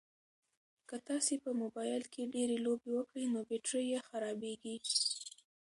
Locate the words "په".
1.43-1.49